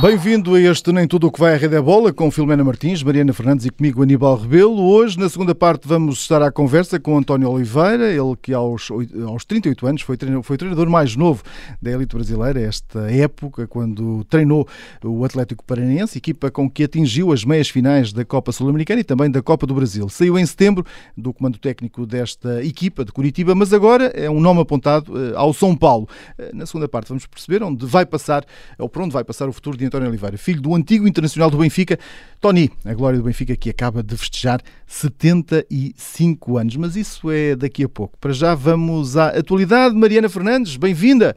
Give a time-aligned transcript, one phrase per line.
[0.00, 3.02] Bem-vindo a este Nem Tudo o que vai à Rede é Bola com Filomena Martins,
[3.02, 4.80] Mariana Fernandes e comigo Aníbal Rebelo.
[4.80, 8.88] Hoje, na segunda parte, vamos estar à conversa com António Oliveira, ele que aos,
[9.26, 11.42] aos 38 anos foi treinador, foi treinador mais novo
[11.82, 14.66] da elite brasileira, esta época, quando treinou
[15.04, 19.30] o Atlético Paranense, equipa com que atingiu as meias finais da Copa Sul-Americana e também
[19.30, 20.08] da Copa do Brasil.
[20.08, 20.82] Saiu em setembro
[21.14, 25.52] do comando técnico desta equipa de Curitiba, mas agora é um nome apontado eh, ao
[25.52, 26.08] São Paulo.
[26.38, 28.46] Eh, na segunda parte vamos perceber onde vai passar,
[28.78, 31.58] ou por onde vai passar o futuro de António Oliveira, filho do antigo internacional do
[31.58, 31.98] Benfica,
[32.40, 36.76] Tony, a glória do Benfica que acaba de festejar 75 anos.
[36.76, 38.16] Mas isso é daqui a pouco.
[38.18, 39.96] Para já vamos à atualidade.
[39.96, 41.36] Mariana Fernandes, bem-vinda.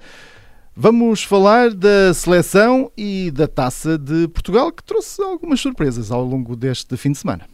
[0.75, 6.55] Vamos falar da seleção e da taça de Portugal, que trouxe algumas surpresas ao longo
[6.55, 7.45] deste fim de semana.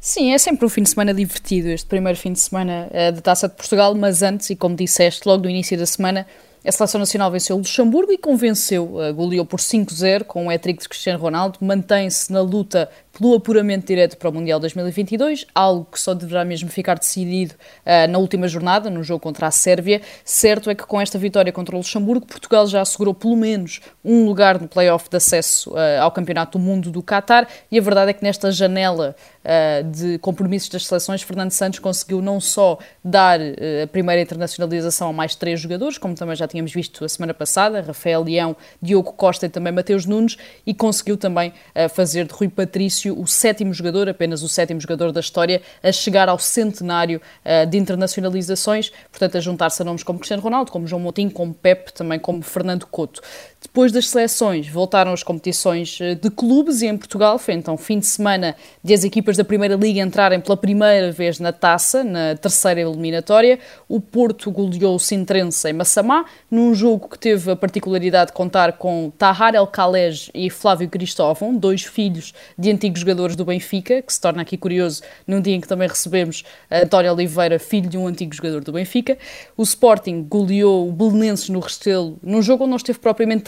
[0.00, 3.20] Sim, é sempre um fim de semana divertido, este primeiro fim de semana uh, da
[3.20, 6.26] Taça de Portugal, mas antes, e como disseste, logo no início da semana,
[6.66, 10.82] a seleção nacional venceu o Luxemburgo e convenceu, uh, goleou por 5-0 com o hat-trick
[10.82, 15.98] de Cristiano Ronaldo, mantém-se na luta pelo apuramento direto para o Mundial 2022, algo que
[15.98, 20.02] só deverá mesmo ficar decidido uh, na última jornada, no jogo contra a Sérvia.
[20.22, 24.26] Certo é que com esta vitória contra o Luxemburgo, Portugal já assegurou pelo menos um
[24.26, 28.10] lugar no play-off de acesso uh, ao Campeonato do Mundo do Qatar e a verdade
[28.10, 33.40] é que nesta janela uh, de compromissos das seleções, Fernando Santos conseguiu não só dar
[33.40, 37.80] a primeira internacionalização a mais três jogadores, como também já tínhamos visto a semana passada,
[37.80, 41.52] Rafael Leão, Diogo Costa e também Mateus Nunes, e conseguiu também
[41.90, 46.28] fazer de Rui Patrício o sétimo jogador, apenas o sétimo jogador da história, a chegar
[46.28, 51.00] ao centenário uh, de internacionalizações, portanto, a juntar-se a nomes como Cristiano Ronaldo, como João
[51.00, 53.20] Moutinho, como Pep, também como Fernando Couto.
[53.66, 57.98] Depois das seleções, voltaram as competições eh, de clubes e em Portugal foi então fim
[57.98, 62.36] de semana de as equipas da Primeira Liga entrarem pela primeira vez na taça, na
[62.36, 63.58] terceira eliminatória.
[63.86, 68.74] O Porto goleou o Sintrense em Massamá, num jogo que teve a particularidade de contar
[68.74, 74.12] com Tahar El Khalej e Flávio Cristóvão, dois filhos de antigos jogadores do Benfica, que
[74.12, 78.06] se torna aqui curioso num dia em que também recebemos António Oliveira, filho de um
[78.06, 79.18] antigo jogador do Benfica.
[79.56, 83.42] O Sporting goleou o Belenenses no Restelo, num jogo onde não esteve propriamente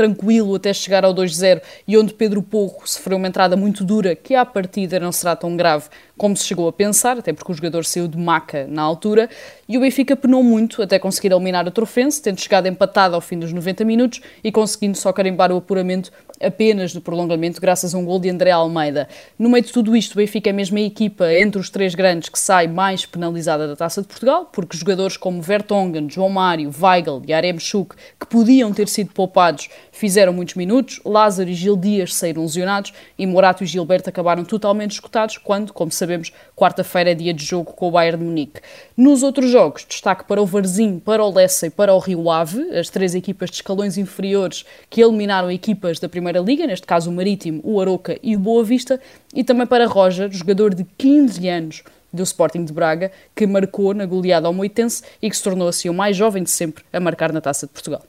[0.55, 4.45] até chegar ao 2-0 e onde Pedro Porro sofreu uma entrada muito dura, que à
[4.45, 8.09] partida não será tão grave como se chegou a pensar, até porque o jogador saiu
[8.09, 9.31] de maca na altura,
[9.69, 13.39] e o Benfica penou muito até conseguir eliminar o Trofense, tendo chegado empatado ao fim
[13.39, 18.05] dos 90 minutos e conseguindo só carimbar o apuramento apenas no prolongamento, graças a um
[18.05, 19.09] gol de André Almeida.
[19.39, 22.29] No meio de tudo isto, o Benfica é mesmo a equipa entre os três grandes
[22.29, 27.23] que sai mais penalizada da Taça de Portugal, porque jogadores como Vertonghen, João Mário, Weigl
[27.27, 32.43] e Aremchuk, que podiam ter sido poupados, fizeram muitos minutos, Lázaro e Gil Dias saíram
[32.43, 36.08] lesionados e Morato e Gilberto acabaram totalmente escutados quando, como sabemos,
[36.57, 38.61] quarta-feira é dia de jogo com o Bayern de Munique.
[38.97, 42.77] Nos outros jogos, destaque para o Varzim, para o Lessa e para o Rio Ave,
[42.77, 47.13] as três equipas de escalões inferiores que eliminaram equipas da Primeira Liga, neste caso o
[47.13, 49.01] Marítimo, o Aroca e o Boa Vista,
[49.35, 51.83] e também para Roger, jogador de 15 anos
[52.13, 55.89] do Sporting de Braga, que marcou na goleada ao Moitense e que se tornou assim
[55.89, 58.03] o mais jovem de sempre a marcar na Taça de Portugal.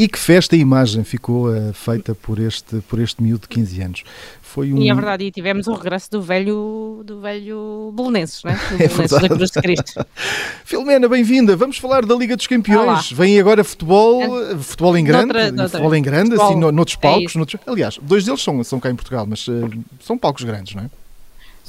[0.00, 3.82] E que festa e imagem ficou uh, feita por este, por este miúdo de 15
[3.82, 4.02] anos.
[4.40, 4.78] Foi um...
[4.78, 8.54] E é verdade, e tivemos o regresso do velho, do velho Belenenses, não é?
[8.96, 10.06] Do é da Cruz de Cristo.
[10.64, 11.54] Filomena, bem-vinda.
[11.54, 13.12] Vamos falar da Liga dos Campeões.
[13.12, 14.56] Vem agora futebol, é.
[14.56, 15.68] futebol em grande, noutra, noutra.
[15.68, 17.34] futebol em grande, futebol, assim, noutros é palcos.
[17.34, 17.62] É noutros...
[17.66, 19.68] Aliás, dois deles são, são cá em Portugal, mas uh,
[20.02, 20.90] são palcos grandes, não é?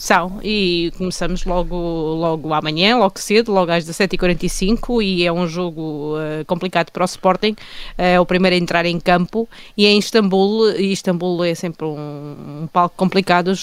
[0.01, 6.15] São, e começamos logo, logo amanhã, logo cedo, logo às 17h45, e é um jogo
[6.15, 7.55] uh, complicado para o Sporting,
[7.95, 9.47] é uh, o primeiro a entrar em campo,
[9.77, 13.53] e é em Istambul, e Istambul é sempre um, um palco complicado,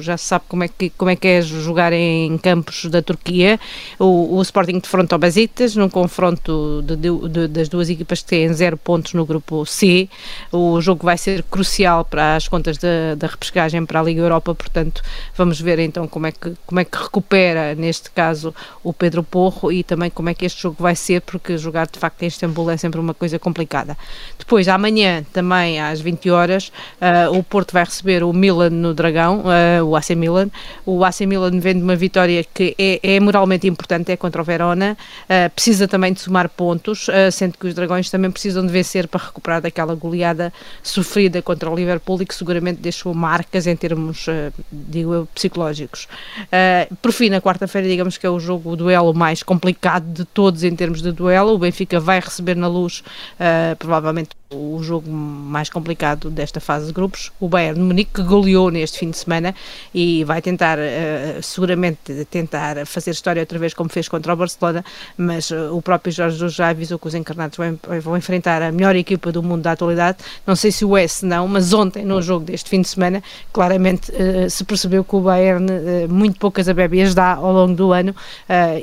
[0.00, 3.58] já se sabe como é, que, como é que é jogar em campos da Turquia,
[3.98, 8.28] o, o Sporting defronta o Besiktas, num confronto de, de, de, das duas equipas que
[8.28, 10.08] têm zero pontos no grupo C,
[10.52, 14.54] o jogo vai ser crucial para as contas da, da repescagem para a Liga Europa,
[14.54, 15.02] portanto,
[15.36, 19.22] vamos ver ver então como é que, como é que recupera, neste caso, o Pedro
[19.22, 22.26] Porro e também como é que este jogo vai ser, porque jogar de facto em
[22.26, 23.96] Istambul é sempre uma coisa complicada.
[24.38, 29.42] Depois, amanhã, também às 20 horas, uh, o Porto vai receber o Milan no Dragão,
[29.42, 30.50] uh, o AC Milan.
[30.84, 34.44] O AC Milan vem de uma vitória que é, é moralmente importante, é contra o
[34.44, 39.06] Verona, uh, precisa também de somar pontos, sendo que os Dragões também precisam de vencer
[39.08, 40.52] para recuperar daquela goleada
[40.82, 44.26] sofrida contra o Liverpool e que seguramente deixou marcas em termos,
[44.70, 49.14] digo eu, psicológicos Uh, por fim, na quarta-feira, digamos que é o jogo, o duelo
[49.14, 51.54] mais complicado de todos em termos de duelo.
[51.54, 53.02] O Benfica vai receber na luz,
[53.34, 58.22] uh, provavelmente, o jogo mais complicado desta fase de grupos, o Bayern de Munique, que
[58.22, 59.54] goleou neste fim de semana
[59.94, 64.84] e vai tentar, uh, seguramente, tentar fazer história outra vez como fez contra o Barcelona,
[65.16, 68.72] mas uh, o próprio Jorge Jesus já avisou que os encarnados vão, vão, enfrentar a
[68.72, 70.18] melhor equipa do mundo da atualidade.
[70.46, 73.22] Não sei se o S não, mas ontem, no jogo deste fim de semana,
[73.52, 75.66] claramente uh, se percebeu que o Bayern
[76.08, 78.14] muito poucas abébias dá ao longo do ano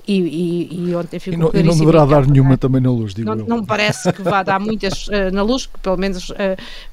[0.08, 3.14] e, e, e, ontem ficou e não, e não deverá dar nenhuma também na luz,
[3.14, 3.46] digo não, eu.
[3.48, 6.36] Não parece que vá dar muitas na luz, que pelo menos uh,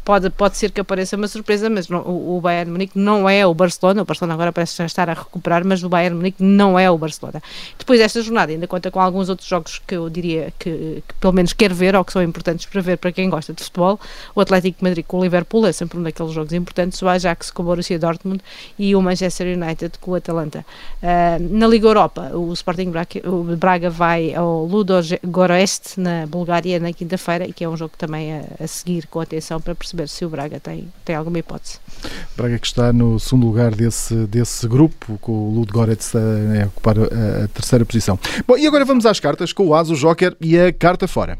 [0.04, 3.46] pode, pode ser que apareça uma surpresa, mas não, o, o, Bayern Munique não é
[3.46, 6.78] o Barcelona, o Barcelona agora parece já estar a recuperar, mas o Bayern Munique não
[6.78, 7.42] é o Barcelona.
[7.78, 11.32] Depois desta jornada ainda conta com alguns outros jogos que eu diria que, que pelo
[11.32, 13.98] menos quer ver ou que são importantes para ver para quem gosta de futebol,
[14.34, 17.50] o Atlético de Madrid com o Liverpool é sempre um daqueles jogos importantes, o Ajax
[17.50, 18.42] com o Borussia Dortmund
[18.78, 20.64] e o Manchester United com o Atalanta.
[21.02, 26.92] Uh, na Liga Europa, o Sporting Braga, o Braga vai ao Ludogorets na Bulgária na
[26.92, 30.60] quinta-feira, que é um jogo também a, seguir com atenção para perceber se o Braga
[30.60, 31.78] tem, tem alguma hipótese.
[32.36, 36.18] Braga que está no segundo lugar desse, desse grupo, com o Ludogorets a,
[36.62, 38.18] a ocupar a, terceira posição.
[38.46, 41.38] Bom, e agora vamos às cartas com o As, o Joker e a carta fora.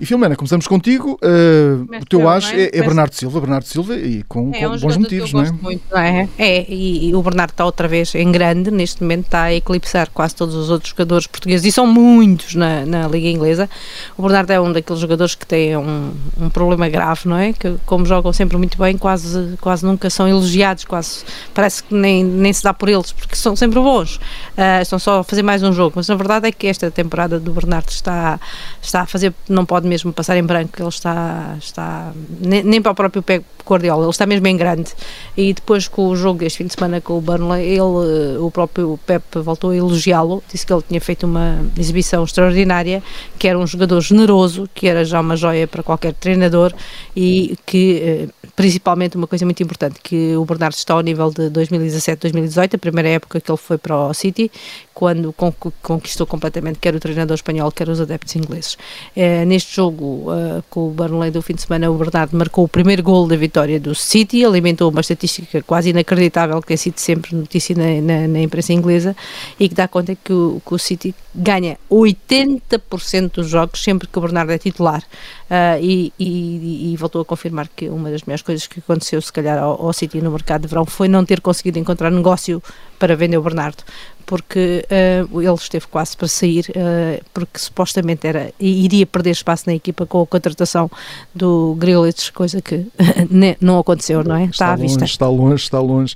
[0.00, 1.18] E Filomena, começamos contigo.
[1.20, 4.78] Uh, o teu as é, é, Bernardo Silva, Bernardo Silva e com, é, com um
[4.78, 5.50] bons motivos, não é?
[5.50, 6.28] Muito, não é?
[6.38, 10.08] É, e, e, o Bernardo está outra vez em grande, neste momento está a eclipsar
[10.14, 13.68] quase todos os outros jogadores portugueses e são muitos na, na Liga Inglesa.
[14.16, 17.52] O Bernardo é um daqueles jogadores que tem um, um problema grave, não é?
[17.52, 22.22] Que como jogam sempre muito bem, quase, quase nunca são elogiados, quase parece que nem,
[22.22, 24.16] nem se dá por eles, porque são sempre bons.
[24.16, 27.40] Uh, estão só a fazer mais um jogo, mas na verdade é que esta temporada
[27.40, 28.38] do Bernardo está,
[28.80, 32.92] está a fazer, não pode mesmo passar em branco, ele está, está nem, nem para
[32.92, 34.92] o próprio pé Guardiola, ele está mesmo em grande.
[35.36, 38.50] E depois com o jogo deste fim de semana com o Burnley, ele, eh, o
[38.50, 43.02] próprio Pep voltou a elogiá-lo, disse que ele tinha feito uma exibição extraordinária,
[43.38, 46.72] que era um jogador generoso, que era já uma joia para qualquer treinador
[47.14, 51.50] e que, eh, principalmente, uma coisa muito importante, que o Bernardo está ao nível de
[51.50, 54.50] 2017-2018, a primeira época que ele foi para o City,
[54.98, 55.32] quando
[55.80, 58.76] conquistou completamente quer o treinador espanhol, quer os adeptos ingleses.
[59.14, 62.68] É, neste jogo, uh, com o Burnley do fim de semana, o Bernardo marcou o
[62.68, 67.32] primeiro gol da vitória do City, alimentou uma estatística quase inacreditável, que tem sido sempre
[67.36, 69.14] notícia na, na, na imprensa inglesa,
[69.60, 74.18] e que dá conta que o, que o City ganha 80% dos jogos sempre que
[74.18, 75.04] o Bernardo é titular.
[75.48, 79.32] Uh, e, e, e, voltou a confirmar que uma das melhores coisas que aconteceu, se
[79.32, 82.60] calhar, ao, ao City no mercado de verão foi não ter conseguido encontrar negócio
[82.98, 83.84] para vender o Bernardo
[84.28, 84.84] porque
[85.32, 90.04] uh, ele esteve quase para sair, uh, porque supostamente era, iria perder espaço na equipa
[90.04, 90.90] com a contratação
[91.34, 92.86] do Grealish, coisa que
[93.58, 94.44] não aconteceu, não é?
[94.44, 95.04] Está, está à vista.
[95.06, 96.14] Está longe, está longe.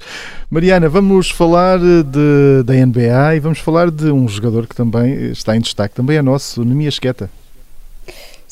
[0.50, 5.56] Mariana, vamos falar de, da NBA e vamos falar de um jogador que também está
[5.56, 7.30] em destaque, também é nosso, o Nemias Queta.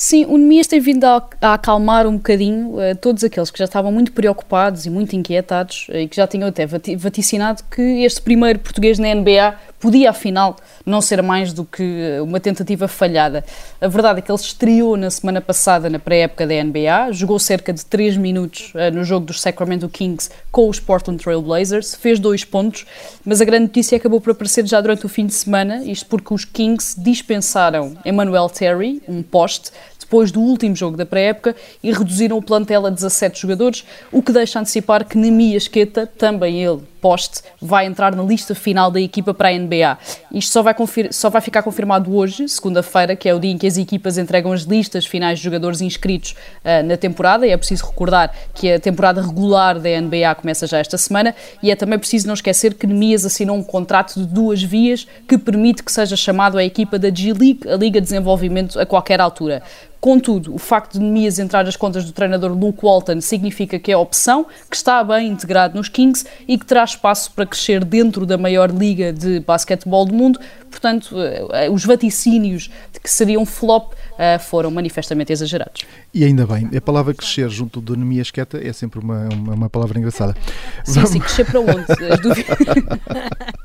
[0.03, 3.67] Sim, o Nemias tem vindo a, a acalmar um bocadinho uh, todos aqueles que já
[3.67, 6.65] estavam muito preocupados e muito inquietados uh, e que já tinham até
[6.97, 12.21] vaticinado que este primeiro português na NBA podia afinal não ser mais do que eh,
[12.21, 13.45] uma tentativa falhada.
[13.81, 17.73] A verdade é que ele estreou na semana passada na pré-época da NBA, jogou cerca
[17.73, 22.21] de 3 minutos uh, no jogo dos Sacramento Kings com os Portland Trail Blazers, fez
[22.21, 22.87] dois pontos,
[23.25, 26.35] mas a grande notícia acabou por aparecer já durante o fim de semana, isto porque
[26.35, 32.37] os Kings dispensaram Emmanuel Terry, um poste, depois do último jogo da pré-época e reduziram
[32.37, 37.43] o plantel a 17 jogadores, o que deixa antecipar que Nemias Queta, também ele poste,
[37.61, 39.99] vai entrar na lista final da equipa para a NBA.
[40.33, 40.75] Isto só vai,
[41.11, 44.53] só vai ficar confirmado hoje, segunda-feira, que é o dia em que as equipas entregam
[44.53, 48.79] as listas finais de jogadores inscritos uh, na temporada, e é preciso recordar que a
[48.79, 52.87] temporada regular da NBA começa já esta semana, e é também preciso não esquecer que
[52.87, 57.11] Nemias assinou um contrato de duas vias que permite que seja chamado à equipa da
[57.11, 59.63] G-League, a Liga de Desenvolvimento, a qualquer altura.
[60.01, 63.97] Contudo, o facto de Nemias entrar nas contas do treinador Luke Walton significa que é
[63.97, 68.39] opção, que está bem integrado nos Kings e que terá espaço para crescer dentro da
[68.39, 70.39] maior liga de basquetebol do mundo.
[70.71, 71.17] Portanto,
[71.53, 75.83] eh, os vaticínios de que seriam flop eh, foram manifestamente exagerados.
[76.13, 79.71] E ainda bem, a palavra crescer junto do Nemias quieta é sempre uma, uma, uma
[79.71, 80.37] palavra engraçada.
[80.85, 81.11] Sim, Vamos...
[81.11, 81.85] sim, crescer para onde?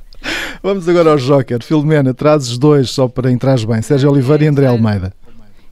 [0.63, 1.63] Vamos agora ao Joker.
[1.63, 3.81] Filomena, trazes dois só para entrar bem.
[3.81, 5.13] Sérgio Oliveira e André Almeida.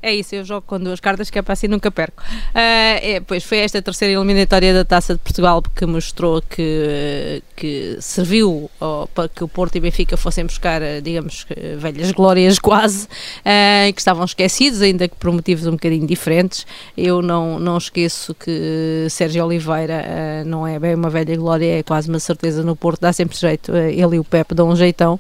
[0.04, 2.22] É isso, eu jogo com duas cartas que é para assim nunca perco.
[2.22, 7.98] Uh, é, pois foi esta terceira eliminatória da Taça de Portugal que mostrou que, que
[8.02, 13.94] serviu oh, para que o Porto e Benfica fossem buscar, digamos, velhas glórias quase, uh,
[13.94, 16.68] que estavam esquecidos, ainda que por motivos um bocadinho diferentes.
[16.98, 21.82] Eu não, não esqueço que Sérgio Oliveira uh, não é bem uma velha glória, é
[21.82, 25.18] quase uma certeza no Porto, dá sempre jeito, ele e o Pepe dão um jeitão.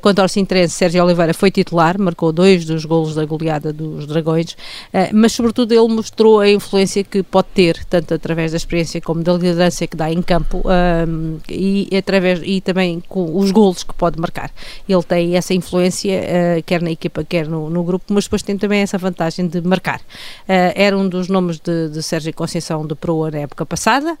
[0.00, 4.56] quanto ao Sintrense, Sérgio Oliveira foi titular, marcou dois dos golos da goleada dos Dragões,
[4.92, 9.22] eh, mas sobretudo ele mostrou a influência que pode ter, tanto através da experiência como
[9.22, 13.94] da liderança que dá em campo ehm, e, através, e também com os golos que
[13.94, 14.50] pode marcar.
[14.88, 18.56] Ele tem essa influência, eh, quer na equipa, quer no, no grupo, mas depois tem
[18.56, 20.00] também essa vantagem de marcar.
[20.48, 24.16] Eh, era um dos nomes de, de Sérgio Conceição de Proa na época passada,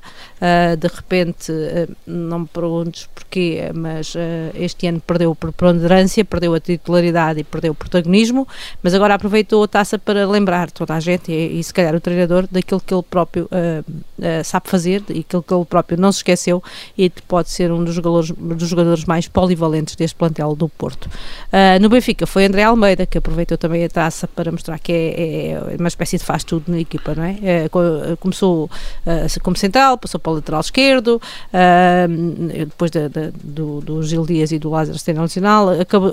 [0.78, 1.52] de repente,
[2.06, 4.14] não me perguntes porquê, mas
[4.54, 8.46] este ano perdeu por preponderância, perdeu a titularidade e perdeu o protagonismo,
[8.82, 12.48] mas agora aproveitou taça para lembrar toda a gente e, e se calhar o treinador
[12.50, 16.20] daquilo que ele próprio uh, uh, sabe fazer e aquilo que ele próprio não se
[16.20, 16.62] esqueceu
[16.96, 21.10] e pode ser um dos jogadores, dos jogadores mais polivalentes deste plantel do Porto.
[21.52, 25.50] Uh, no Benfica foi André Almeida que aproveitou também a taça para mostrar que é,
[25.50, 27.36] é uma espécie de faz tudo na equipa, não é?
[28.18, 28.70] começou
[29.42, 31.20] como central, passou para o lateral esquerdo,
[32.66, 36.12] depois de, de, do, do Gil Dias e do Lázaro terem lesionado, acabou,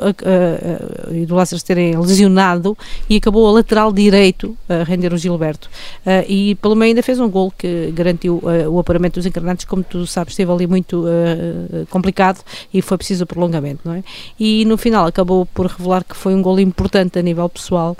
[1.12, 2.77] e do Lázaro terem lesionado
[3.10, 5.69] e acabou lateral direito a render o Gilberto.
[6.05, 9.65] Uh, e pelo meio ainda fez um gol que garantiu uh, o aparamento dos encarnados,
[9.65, 12.43] como tu sabes, esteve ali muito uh, complicado
[12.74, 14.03] e foi preciso o prolongamento, não é?
[14.39, 17.95] E no final acabou por revelar que foi um gol importante a nível pessoal,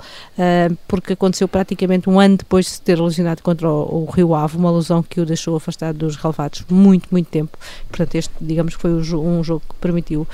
[0.88, 4.56] porque aconteceu praticamente um ano depois de se ter lesionado contra o, o, Rio Ave,
[4.56, 7.56] uma lesão que o deixou afastado dos relevados muito, muito tempo.
[7.88, 10.26] Portanto, este, digamos que foi um jogo que permitiu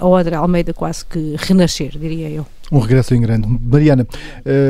[0.00, 2.46] ao André Almeida quase que renascer, diria eu.
[2.72, 3.46] Um regresso em grande.
[3.46, 4.06] Mariana,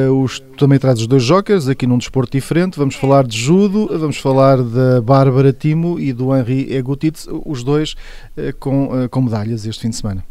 [0.08, 2.76] uh, os, também trazes dois jokers aqui num desporto diferente.
[2.76, 7.92] Vamos falar de judo, vamos falar da Bárbara Timo e do Henri Egutitz, os dois
[8.36, 10.24] uh, com, uh, com medalhas este fim de semana.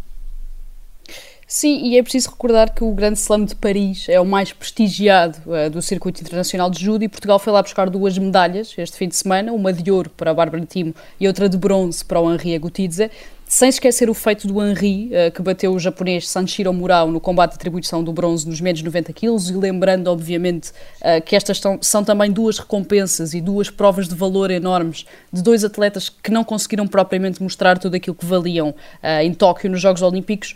[1.47, 5.37] Sim, e é preciso recordar que o Grande Slam de Paris é o mais prestigiado
[5.45, 9.07] uh, do circuito internacional de judo e Portugal foi lá buscar duas medalhas este fim
[9.07, 12.33] de semana, uma de ouro para a Bárbara Timo e outra de bronze para o
[12.33, 13.09] Henri Agutidze
[13.51, 17.49] sem esquecer o feito do Henri, uh, que bateu o japonês Sanshiro Murao no combate
[17.49, 21.77] de atribuição do bronze nos menos 90 quilos, e lembrando, obviamente, uh, que estas são,
[21.81, 26.45] são também duas recompensas e duas provas de valor enormes de dois atletas que não
[26.45, 30.55] conseguiram propriamente mostrar tudo aquilo que valiam uh, em Tóquio nos Jogos Olímpicos.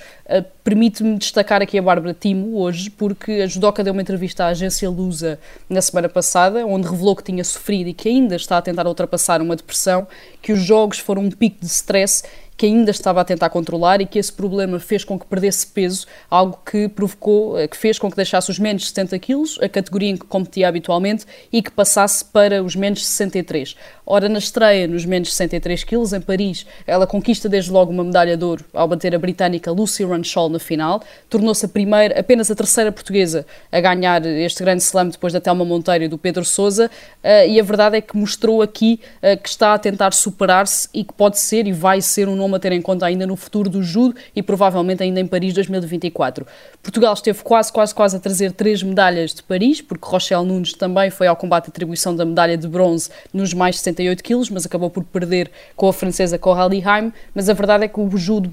[0.63, 4.89] Permite-me destacar aqui a Bárbara Timo hoje, porque a judoca deu uma entrevista à agência
[4.89, 5.37] Lusa
[5.69, 9.41] na semana passada, onde revelou que tinha sofrido e que ainda está a tentar ultrapassar
[9.41, 10.07] uma depressão,
[10.41, 12.23] que os Jogos foram um pico de stress
[12.57, 16.07] que ainda estava a tentar controlar e que esse problema fez com que perdesse peso,
[16.29, 20.09] algo que provocou, eh, que fez com que deixasse os menos 70 quilos, a categoria
[20.09, 23.75] em que competia habitualmente, e que passasse para os menos 63.
[24.05, 28.37] Ora, na estreia, nos menos 63 quilos, em Paris, ela conquista desde logo uma medalha
[28.37, 32.55] de ouro ao bater a britânica Lucy Runshall na final, tornou-se a primeira, apenas a
[32.55, 36.85] terceira portuguesa a ganhar este grande slam depois da Telma Monteiro e do Pedro Sousa,
[36.87, 41.03] uh, e a verdade é que mostrou aqui uh, que está a tentar superar-se e
[41.03, 43.69] que pode ser e vai ser um nome a ter em conta ainda no futuro
[43.69, 46.45] do judo e provavelmente ainda em Paris 2024.
[46.81, 51.09] Portugal esteve quase, quase, quase a trazer três medalhas de Paris, porque Rochelle Nunes também
[51.09, 54.89] foi ao combate de atribuição da medalha de bronze nos mais 68 quilos, mas acabou
[54.89, 58.51] por perder com a francesa Coralie Haim, mas a verdade é que o judo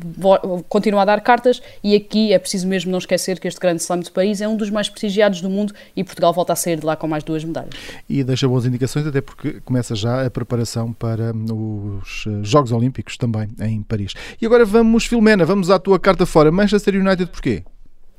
[0.69, 4.01] continua a dar cartas e aqui é preciso mesmo não esquecer que este grande slam
[4.01, 6.87] de Paris é um dos mais prestigiados do mundo e Portugal volta a sair de
[6.87, 7.75] lá com mais duas medalhas.
[8.09, 13.49] E deixa boas indicações, até porque começa já a preparação para os Jogos Olímpicos também
[13.61, 14.15] em Paris.
[14.41, 16.51] E agora vamos, Filomena, vamos à tua carta fora.
[16.51, 17.63] Manchester United porquê?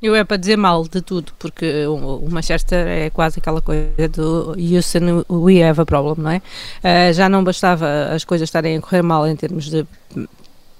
[0.02, 4.54] Eu é para dizer mal de tudo, porque o Manchester é quase aquela coisa do
[4.60, 6.42] Houston, we have a problem, não é?
[6.84, 9.88] Uh, já não bastava as coisas estarem a correr mal em termos de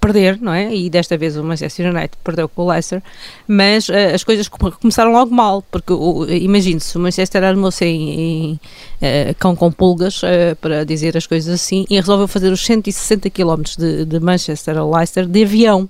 [0.04, 0.74] perder, não é?
[0.74, 3.02] E desta vez o Manchester United perdeu com o Leicester,
[3.48, 5.94] mas uh, as coisas começaram logo mal, porque
[6.28, 11.54] imagine-se, o Manchester armou-se em, em uh, cão com pulgas, uh, para dizer as coisas
[11.54, 15.88] assim, e resolveu fazer os 160 km de, de Manchester a Leicester de avião,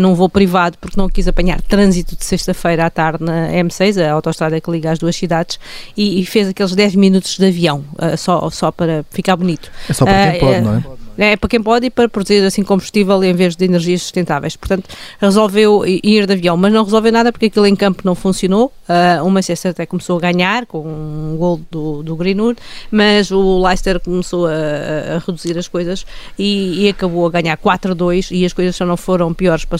[0.00, 4.12] num voo privado, porque não quis apanhar trânsito de sexta-feira à tarde na M6, a
[4.12, 5.58] autostrada que liga as duas cidades,
[5.96, 7.84] e, e fez aqueles 10 minutos de avião,
[8.16, 9.70] só, só para ficar bonito.
[9.88, 10.97] É só para quem pode, não é?
[11.18, 14.54] É para quem pode e para produzir assim combustível em vez de energias sustentáveis.
[14.54, 14.88] Portanto,
[15.20, 18.72] resolveu ir de avião, mas não resolveu nada porque aquilo em campo não funcionou.
[18.88, 22.58] Uh, o Manchester até começou a ganhar com um gol do, do Greenwood,
[22.90, 26.06] mas o Leicester começou a, a reduzir as coisas
[26.38, 29.78] e, e, acabou a ganhar 4-2 e as coisas só não foram piores para,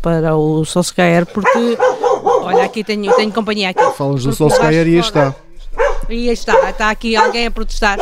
[0.00, 1.76] para o Solskjaer porque
[2.42, 3.82] Olha, aqui tenho, tenho companhia aqui.
[3.96, 5.34] Falas do Solskjaer e está.
[6.08, 7.98] E está, está aqui alguém a protestar.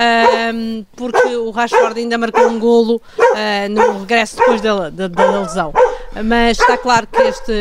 [0.00, 5.40] Um, porque o Rashford ainda marcou um golo uh, no regresso depois da, da, da
[5.40, 5.74] lesão.
[6.24, 7.52] Mas está claro que este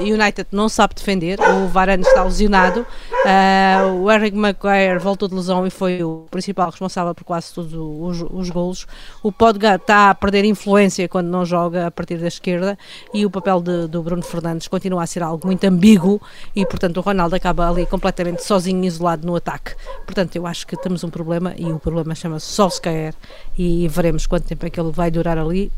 [0.00, 5.66] United não sabe defender, o Varane está lesionado, uh, o Eric Maguire voltou de lesão
[5.66, 8.86] e foi o principal responsável por quase todos os, os golos.
[9.22, 12.76] O Podga está a perder influência quando não joga a partir da esquerda
[13.14, 16.20] e o papel de, do Bruno Fernandes continua a ser algo muito ambíguo
[16.54, 19.74] e, portanto, o Ronaldo acaba ali completamente sozinho, isolado no ataque.
[20.04, 23.14] Portanto, eu acho que temos um problema e o problema chama-se Solskjaer
[23.56, 25.70] e veremos quanto tempo é que ele vai durar ali,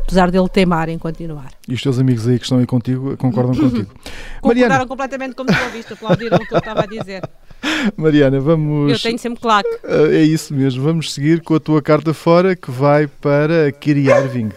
[0.00, 1.50] apesar dele teimar em continuar.
[1.68, 3.90] E os teus amigos aí que estão aí contigo concordam contigo.
[4.40, 4.86] Concordaram Mariana...
[4.86, 7.22] completamente como tu ouviste, aplaudiram o que eu estava a dizer.
[7.96, 8.92] Mariana, vamos.
[8.92, 9.68] Eu tenho sempre claque.
[9.84, 10.82] Uh, é isso mesmo.
[10.82, 14.50] Vamos seguir com a tua carta fora que vai para Kyrie Irving.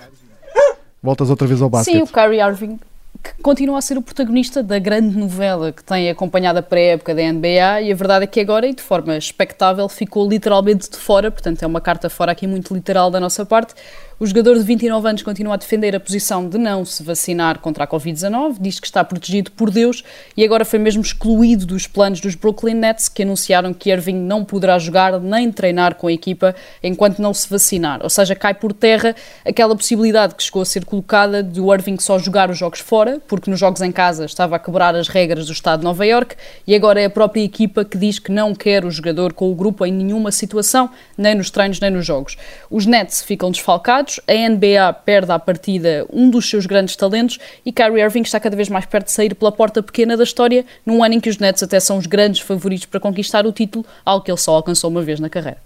[1.02, 1.96] Voltas outra vez ao basquete.
[1.96, 2.80] Sim, o Kyrie Irving
[3.24, 7.22] que continua a ser o protagonista da grande novela que tem acompanhado a pré-época da
[7.22, 11.30] NBA e a verdade é que agora, e de forma expectável, ficou literalmente de fora,
[11.30, 13.76] portanto é uma carta fora aqui muito literal da nossa parte,
[14.22, 17.86] o jogador de 29 anos continua a defender a posição de não se vacinar contra
[17.86, 20.04] a Covid-19, diz que está protegido por Deus
[20.38, 24.46] e agora foi mesmo excluído dos planos dos Brooklyn Nets, que anunciaram que Irving não
[24.46, 28.02] poderá jogar nem treinar com a equipa enquanto não se vacinar.
[28.04, 31.98] Ou seja, cai por terra aquela possibilidade que chegou a ser colocada de o Irving
[31.98, 35.48] só jogar os jogos fora, porque nos jogos em casa estava a quebrar as regras
[35.48, 36.36] do Estado de Nova York
[36.68, 39.56] e agora é a própria equipa que diz que não quer o jogador com o
[39.56, 42.38] grupo em nenhuma situação, nem nos treinos nem nos jogos.
[42.70, 47.72] Os Nets ficam desfalcados a NBA perde à partida um dos seus grandes talentos e
[47.72, 51.04] Kyrie Irving está cada vez mais perto de sair pela porta pequena da história, num
[51.04, 54.24] ano em que os Nets até são os grandes favoritos para conquistar o título, algo
[54.24, 55.58] que ele só alcançou uma vez na carreira.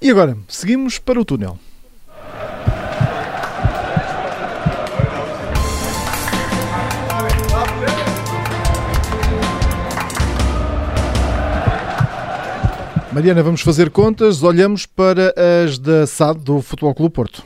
[0.00, 1.58] E agora, seguimos para o túnel.
[13.12, 14.40] Mariana, vamos fazer contas.
[14.42, 15.34] Olhamos para
[15.64, 17.42] as da SAD, do Futebol Clube Porto.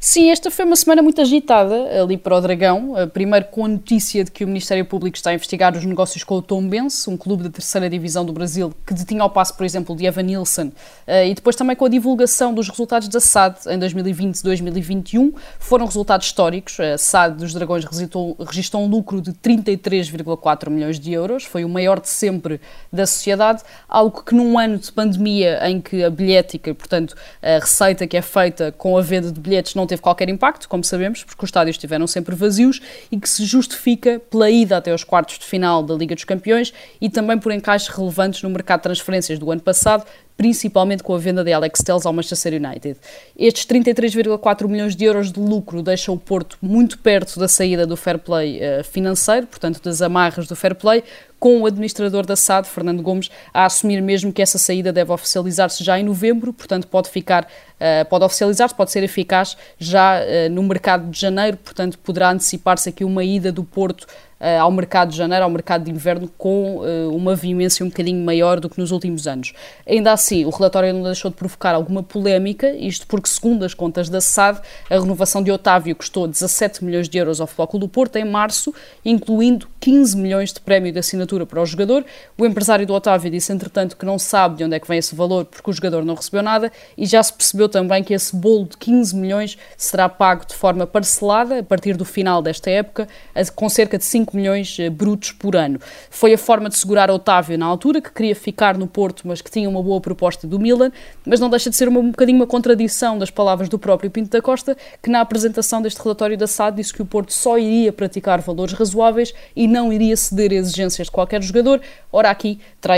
[0.00, 2.96] Sim, esta foi uma semana muito agitada ali para o Dragão.
[2.96, 6.22] Eh, primeiro com a notícia de que o Ministério Público está a investigar os negócios
[6.22, 9.66] com o Tombense, um clube da terceira divisão do Brasil que detinha ao passo, por
[9.66, 10.70] exemplo, de Evan Nilsson.
[11.04, 15.32] Eh, e depois também com a divulgação dos resultados da SAD em 2020 e 2021.
[15.58, 16.78] Foram resultados históricos.
[16.78, 21.42] A SAD dos Dragões registrou um lucro de 33,4 milhões de euros.
[21.42, 22.60] Foi o maior de sempre
[22.92, 23.64] da sociedade.
[23.88, 28.22] Algo que num ano de pandemia em que a bilhética, portanto, a receita que é
[28.22, 31.74] feita com a venda de bilhetes não teve qualquer impacto, como sabemos, porque os estádios
[31.74, 35.94] estiveram sempre vazios e que se justifica pela ida até aos quartos de final da
[35.94, 40.04] Liga dos Campeões e também por encaixes relevantes no mercado de transferências do ano passado,
[40.38, 42.96] principalmente com a venda de Alex Telles ao Manchester United.
[43.36, 47.96] Estes 33,4 milhões de euros de lucro deixam o Porto muito perto da saída do
[47.96, 51.02] fair play uh, financeiro, portanto das amarras do fair play,
[51.40, 55.82] com o administrador da SAD, Fernando Gomes, a assumir mesmo que essa saída deve oficializar-se
[55.82, 60.62] já em novembro, portanto pode ficar, uh, pode oficializar-se, pode ser eficaz já uh, no
[60.62, 64.06] mercado de janeiro, portanto poderá antecipar-se aqui uma ida do Porto
[64.40, 68.24] uh, ao mercado de janeiro, ao mercado de inverno, com uh, uma veemência um bocadinho
[68.24, 69.52] maior do que nos últimos anos.
[69.86, 74.08] Ainda assim, o relatório não deixou de provocar alguma polémica, isto porque, segundo as contas
[74.08, 78.16] da SAD, a renovação de Otávio custou 17 milhões de euros ao Futebol do Porto
[78.16, 78.74] em março,
[79.04, 82.04] incluindo 15 milhões de prémio de assinatura para o jogador.
[82.36, 85.14] O empresário do Otávio disse, entretanto, que não sabe de onde é que vem esse
[85.14, 88.64] valor porque o jogador não recebeu nada e já se percebeu também que esse bolo
[88.64, 93.08] de 15 milhões será pago de forma parcelada a partir do final desta época,
[93.54, 95.80] com cerca de 5 5 milhões eh, brutos por ano.
[96.10, 99.50] Foi a forma de segurar Otávio na altura, que queria ficar no Porto, mas que
[99.50, 100.92] tinha uma boa proposta do Milan,
[101.24, 104.30] mas não deixa de ser uma, um bocadinho uma contradição das palavras do próprio Pinto
[104.30, 107.92] da Costa, que na apresentação deste relatório da SAD disse que o Porto só iria
[107.92, 111.80] praticar valores razoáveis e não iria ceder exigências de qualquer jogador.
[112.12, 112.94] Ora, aqui terá,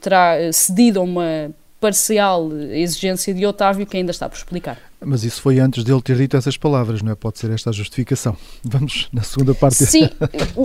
[0.00, 4.78] terá eh, cedido a uma parcial exigência de Otávio que ainda está por explicar.
[5.04, 7.14] Mas isso foi antes dele ter dito essas palavras, não é?
[7.14, 8.36] Pode ser esta a justificação.
[8.64, 9.76] Vamos na segunda parte.
[9.86, 10.08] Sim,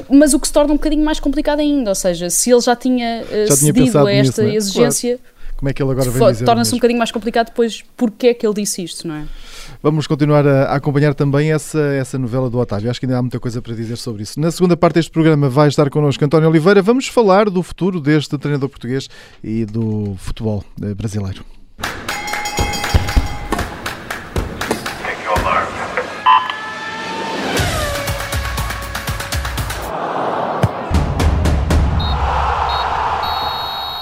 [0.10, 2.76] mas o que se torna um bocadinho mais complicado ainda, ou seja, se ele já
[2.76, 4.56] tinha, uh, já cedido tinha a esta nisso, é?
[4.56, 5.56] exigência, claro.
[5.58, 6.46] como é que ele agora vem dizer?
[6.46, 9.26] Torna-se um bocadinho mais complicado depois porque é que ele disse isto, não é?
[9.82, 12.90] Vamos continuar a, a, acompanhar também essa, essa novela do Otávio.
[12.90, 14.40] Acho que ainda há muita coisa para dizer sobre isso.
[14.40, 16.82] Na segunda parte deste programa vai estar connosco António Oliveira.
[16.82, 19.10] Vamos falar do futuro deste treinador português
[19.44, 21.46] e do futebol eh, brasileiro.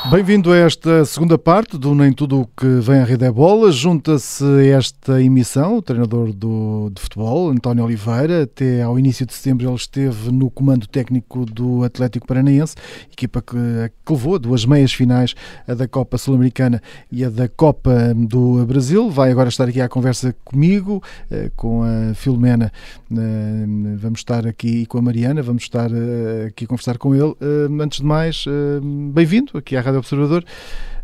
[0.09, 3.73] Bem-vindo a esta segunda parte do Nem Tudo o que vem à Rede é Bola.
[3.73, 8.43] Junta-se esta emissão o treinador do, de futebol, António Oliveira.
[8.43, 12.75] Até ao início de setembro ele esteve no comando técnico do Atlético Paranaense,
[13.11, 13.57] equipa que,
[14.05, 15.35] que levou duas meias finais,
[15.67, 19.09] a da Copa Sul-Americana e a da Copa do Brasil.
[19.09, 22.71] Vai agora estar aqui à conversa comigo, eh, com a Filomena.
[23.11, 23.65] Eh,
[23.97, 27.35] vamos estar aqui e com a Mariana, vamos estar eh, aqui a conversar com ele.
[27.81, 28.45] Antes de mais,
[29.13, 30.43] bem-vindo aqui à Rádio Observador.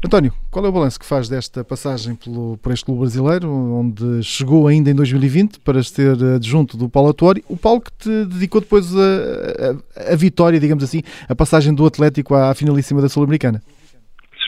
[0.06, 4.21] António, qual é o balanço que faz desta passagem pelo, por este clube brasileiro, onde
[4.21, 8.60] chegou ainda em 2020 para ser adjunto do Paulo Atuori, o Paulo que te dedicou
[8.60, 13.62] depois a, a, a vitória, digamos assim, a passagem do Atlético à finalíssima da Sul-Americana?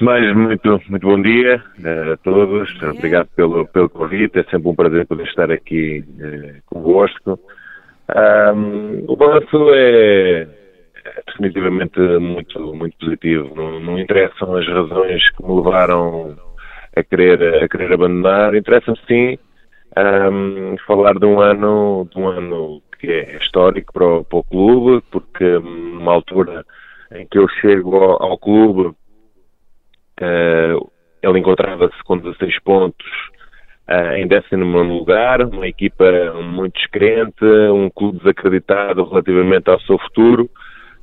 [0.01, 2.69] mais, muito, muito bom dia eh, a todos.
[2.83, 4.39] Obrigado pelo, pelo convite.
[4.39, 7.39] É sempre um prazer poder estar aqui eh, convosco.
[8.09, 10.47] Um, o balanço é,
[11.27, 13.53] definitivamente muito, muito positivo.
[13.55, 16.35] Não, não interessam as razões que me levaram
[16.95, 18.55] a querer, a querer abandonar.
[18.55, 19.37] Interessa-me sim
[19.97, 24.43] um, falar de um ano, de um ano que é histórico para o, para o
[24.43, 26.65] clube, porque numa altura
[27.13, 28.87] em que eu chego ao, ao clube,
[30.21, 30.91] uh,
[31.21, 33.07] ele encontrava-se com 16 pontos
[33.89, 36.05] uh, em 19 lugar, uma equipa
[36.41, 40.49] muito descrente, um clube desacreditado relativamente ao seu futuro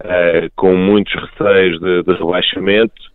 [0.03, 3.13] uh, com muitos receios de, de rebaixamento.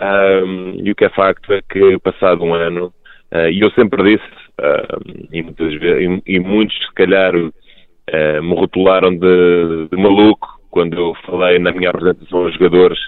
[0.00, 2.92] Um, e o que é facto é que, passado um ano,
[3.32, 8.42] uh, e eu sempre disse, uh, e, muitas vezes, e, e, muitos se calhar uh,
[8.42, 12.98] me rotularam de, de, maluco quando eu falei na minha apresentação aos jogadores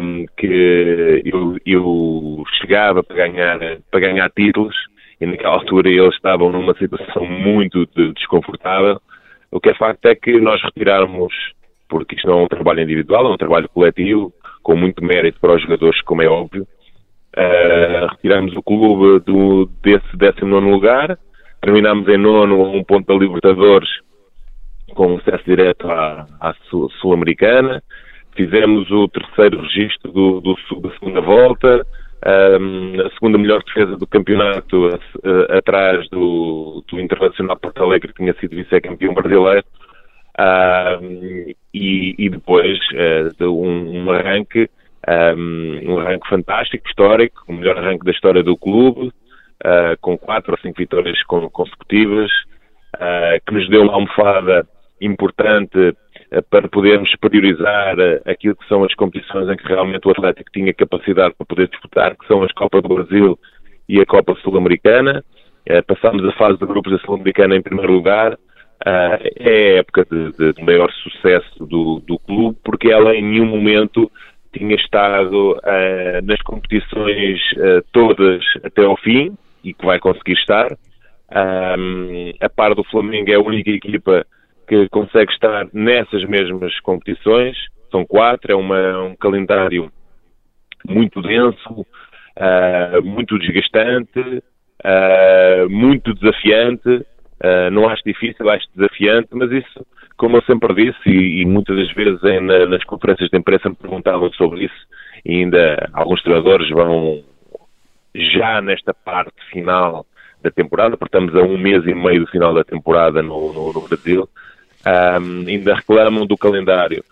[0.00, 3.58] um, que eu, eu, chegava para ganhar,
[3.90, 4.74] para ganhar títulos
[5.20, 9.00] e naquela altura eles estavam numa situação muito desconfortável.
[9.50, 11.32] O que é facto é que nós retirarmos
[11.88, 15.54] porque isto não é um trabalho individual, é um trabalho coletivo, com muito mérito para
[15.54, 16.66] os jogadores, como é óbvio.
[17.36, 21.18] Uh, retiramos o clube do, desse 19 lugar,
[21.62, 23.88] terminamos em nono a um ponto da Libertadores,
[24.94, 26.54] com acesso direto à, à
[27.00, 27.82] Sul-Americana.
[28.34, 31.86] Fizemos o terceiro registro do, do, da segunda volta,
[32.60, 34.88] um, a segunda melhor defesa do campeonato,
[35.50, 39.64] atrás do, do Internacional Porto Alegre, que tinha sido vice-campeão brasileiro.
[40.38, 42.78] Uh, e, e, depois
[43.40, 44.68] uh, um, um, arranque
[45.36, 50.52] um, um, arranque fantástico, histórico, o melhor arranque da história do clube, uh, com quatro
[50.52, 52.30] ou cinco vitórias consecutivas,
[52.98, 54.66] ah, que nos deu uma almofada
[55.00, 55.94] importante
[56.50, 61.34] para podermos priorizar aquilo que são as competições em que realmente o Atlético tinha capacidade
[61.36, 63.38] para poder disputar, que são as Copas do Brasil
[63.88, 65.22] e a Copa Sul-Americana.
[65.86, 68.38] Passámos a fase de grupos da Sul-Americana em primeiro lugar,
[68.86, 73.22] Uh, é a época de, de, de maior sucesso do, do, clube, porque ela em
[73.22, 74.10] nenhum momento
[74.52, 80.68] tinha estado uh, nas competições uh, todas até ao fim e que vai conseguir estar.
[82.40, 84.24] a par do Flamengo é a única equipa
[84.68, 87.56] que consegue estar nessas mesmas competições.
[87.90, 89.90] São quatro, é uma, um calendário
[90.86, 91.84] muito denso,
[93.02, 94.42] muito desgastante,
[95.68, 97.04] muito desafiante.
[97.42, 101.76] Uh, não acho difícil, acho desafiante, mas isso, como eu sempre disse, e, e muitas
[101.76, 104.86] das vezes em, na, nas conferências de imprensa me perguntavam sobre isso,
[105.24, 107.22] e ainda alguns treinadores vão
[108.14, 110.04] já nesta parte final
[110.42, 113.72] da temporada, porque estamos a um mês e meio do final da temporada no, no,
[113.72, 114.28] no Brasil,
[114.86, 117.04] um, ainda reclamam do calendário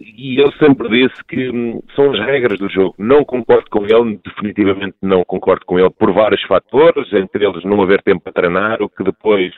[0.00, 2.94] e eu sempre disse que hum, são as regras do jogo.
[2.98, 7.82] Não concordo com ele, definitivamente não concordo com ele por vários fatores, entre eles não
[7.82, 9.52] haver tempo para treinar, o que depois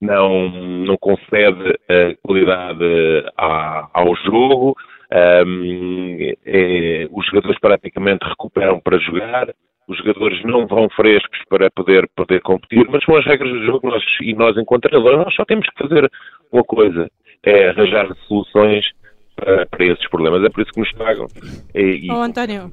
[0.00, 1.78] não, não concede
[2.22, 2.84] qualidade
[3.36, 4.74] ao jogo.
[5.46, 9.54] Um, é, os jogadores praticamente recuperam para jogar,
[9.86, 13.90] os jogadores não vão frescos para poder, poder competir, mas são as regras do jogo
[13.90, 16.10] nós, e nós, enquanto treinadores, nós só temos que fazer
[16.50, 17.10] uma coisa,
[17.42, 18.86] é arranjar soluções
[19.36, 20.44] para, para esses problemas.
[20.44, 21.26] É por isso que nos pagam.
[21.74, 22.72] E, oh, António,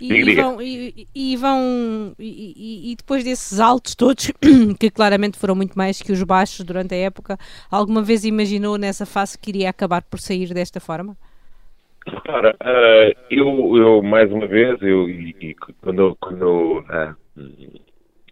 [0.00, 4.32] e, e, vão, e, e, vão e, depois desses altos todos,
[4.78, 7.38] que claramente foram muito mais que os baixos durante a época,
[7.70, 11.16] alguma vez imaginou nessa fase que iria acabar por sair desta forma?
[12.06, 17.14] Repara, uh, eu, eu, mais uma vez, eu, e, quando, quando uh,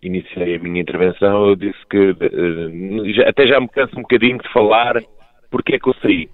[0.02, 4.38] iniciei a minha intervenção, eu disse que uh, já, até já me canso um bocadinho
[4.38, 5.02] de falar
[5.50, 6.28] porque é que eu saí.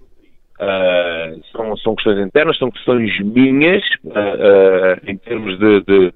[0.60, 5.80] Uh, são, são questões internas, são questões minhas, uh, uh, em termos de.
[5.80, 6.12] de,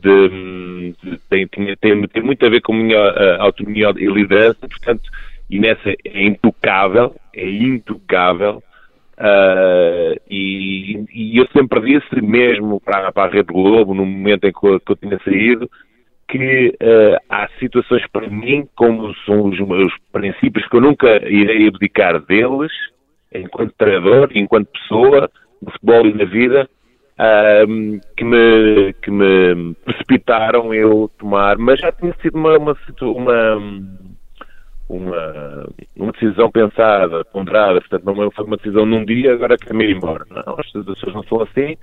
[0.00, 4.68] de, de tem, tem, tem, tem, muito a ver com a minha autonomia e liderança,
[4.68, 5.02] portanto,
[5.50, 8.62] e nessa é intocável, é intocável
[10.30, 14.66] e, e, eu sempre disse, mesmo para, para a Rede Globo, no momento em que
[14.66, 15.70] eu, que eu tinha saído,
[16.28, 21.68] que uh, há situações para mim, como são os meus princípios, que eu nunca irei
[21.68, 22.72] abdicar deles,
[23.34, 26.68] enquanto treinador, enquanto pessoa, no futebol e na vida,
[28.16, 33.62] que, me, que me precipitaram eu tomar, mas já tinha sido uma, uma, uma
[34.88, 35.66] uma,
[35.96, 40.24] uma decisão pensada, ponderada, portanto não foi uma decisão num dia, agora quero ir embora.
[40.30, 41.76] Não, as pessoas não são assim.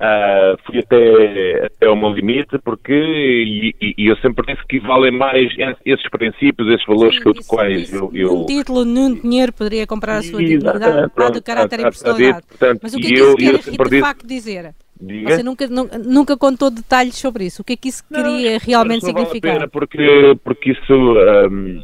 [0.00, 5.10] Uh, fui até, até ao meu limite porque e, e, eu sempre disse que valem
[5.10, 5.52] mais
[5.84, 8.32] esses princípios, esses valores Sim, que eu de quais eu, eu...
[8.32, 10.82] Um título, num dinheiro poderia comprar a sua dignidade,
[11.14, 12.46] há de caráter e personalidade.
[12.82, 14.00] Mas o que é que isso quer de disse...
[14.00, 14.74] facto dizer?
[14.98, 15.36] Diga?
[15.36, 17.60] Você nunca, nunca contou detalhes sobre isso.
[17.60, 19.58] O que é que isso queria não, realmente significar?
[19.58, 21.82] Vale porque, porque isso um,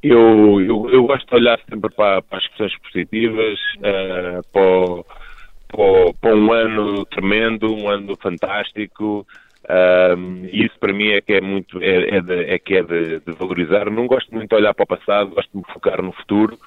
[0.00, 5.18] eu, eu, eu, gosto de olhar sempre para, para as questões positivas, uh, para,
[5.68, 9.26] para, um ano tremendo, um ano fantástico.
[9.68, 13.20] Um, isso para mim é que é muito é, é, de, é que é de,
[13.20, 13.90] de, valorizar.
[13.90, 16.58] Não gosto muito de olhar para o passado, gosto de me focar no futuro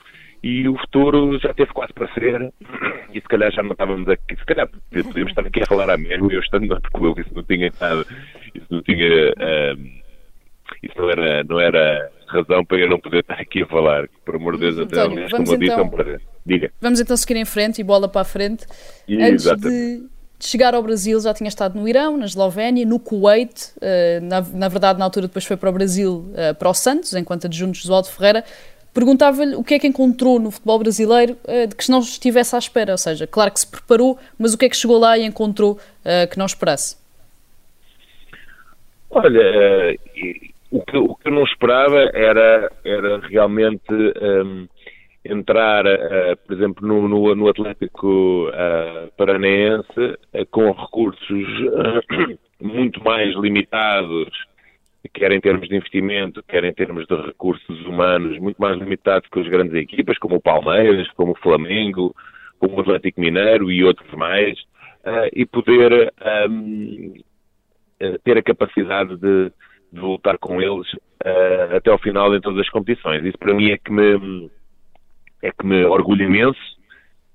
[0.44, 2.52] e o futuro já teve quase para ser
[3.14, 5.98] e se calhar já não estávamos aqui, se calhar podíamos estar aqui a falar a
[5.98, 8.06] mesmo, eu estando porque isso não tinha estado,
[8.56, 9.34] isso não tinha
[9.78, 10.02] um,
[10.82, 14.08] isso não era, não era razão para eu não poder estar aqui a falar.
[14.26, 16.22] Por amor de Deus, até aliás, como então, disse, é um prazer.
[16.46, 16.72] Diga.
[16.82, 18.66] Vamos então seguir em frente e bola para a frente.
[19.08, 20.04] E, Antes de,
[20.40, 23.74] chegar ao Brasil, já tinha estado no Irão, na Eslovénia, no Kuwait.
[23.78, 27.14] Uh, na, na, verdade, na altura, depois foi para o Brasil, uh, para o Santos,
[27.14, 28.44] enquanto adjunto Josualdo Ferreira.
[28.94, 32.60] Perguntava-lhe o que é que encontrou no futebol brasileiro uh, de que não estivesse à
[32.60, 32.92] espera.
[32.92, 35.80] Ou seja, claro que se preparou, mas o que é que chegou lá e encontrou
[36.32, 36.98] que não esperasse?
[39.12, 39.96] Olha,
[40.72, 44.68] o que, o que eu não esperava era, era realmente um,
[45.24, 51.48] entrar, uh, por exemplo, no, no, no Atlético uh, Paranaense uh, com recursos
[52.60, 54.30] muito mais limitados,
[55.14, 59.40] quer em termos de investimento, quer em termos de recursos humanos, muito mais limitados que
[59.40, 62.16] as grandes equipas, como o Palmeiras, como o Flamengo,
[62.60, 64.58] como o Atlético Mineiro e outros mais,
[65.34, 66.14] e poder
[66.48, 67.14] um,
[68.24, 69.52] ter a capacidade de
[69.92, 70.88] de lutar com eles
[71.76, 73.26] até ao final em todas as competições.
[73.26, 74.50] Isso para mim é que me,
[75.42, 76.60] é que me orgulha imenso,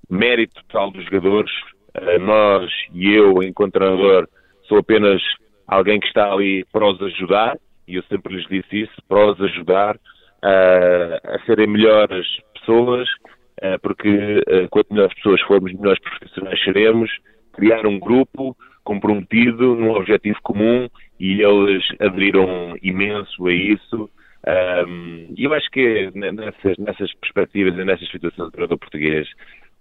[0.09, 1.51] mérito total dos jogadores.
[1.97, 4.29] Uh, nós e eu, enquanto treinador,
[4.69, 5.23] sou apenas
[5.67, 7.57] alguém que está ali para os ajudar,
[7.89, 13.09] e eu sempre lhes disse isso, para os ajudar uh, a serem melhores pessoas,
[13.81, 17.11] porque quanto melhores pessoas formos, melhores profissionais seremos,
[17.55, 18.55] criar um grupo
[18.87, 20.89] comprometido num objetivo comum
[21.19, 24.09] e eles aderiram imenso a isso.
[25.37, 29.29] E eu acho que nessas, nessas perspectivas e nessas situações do treinador português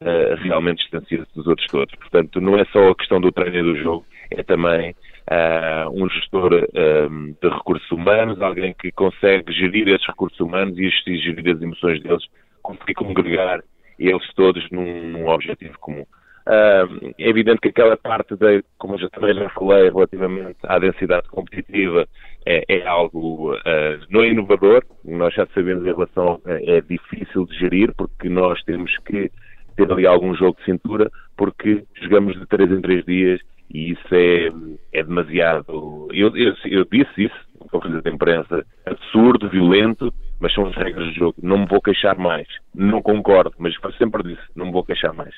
[0.01, 1.95] uh, realmente distancia-se dos outros todos.
[1.95, 4.95] Portanto, não é só a questão do treino do jogo, é também
[5.29, 11.55] uh, um gestor de recursos humanos, alguém que consegue gerir esses recursos humanos e, gerir
[11.55, 12.23] as emoções deles,
[12.61, 13.61] conseguir congregar
[13.97, 16.05] eles todos num, num objetivo comum.
[16.47, 20.77] Uh, é evidente que aquela parte, da, como eu já também já falei, relativamente à
[20.77, 22.07] densidade competitiva,
[22.45, 27.45] é, é algo uh, não é inovador, nós já sabemos em relação, é, é difícil
[27.45, 29.31] de gerir, porque nós temos que
[29.75, 33.41] ter ali algum jogo de cintura, porque jogamos de 3 em 3 dias
[33.73, 34.51] e isso é,
[34.93, 36.07] é demasiado.
[36.11, 41.13] Eu, eu, eu disse isso conferência de imprensa, absurdo, violento, mas são as regras do
[41.13, 41.35] jogo.
[41.41, 42.47] Não me vou queixar mais.
[42.73, 45.33] Não concordo, mas sempre disse, não me vou queixar mais.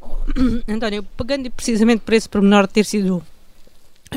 [0.68, 3.22] António, pegando precisamente por esse pormenor de ter sido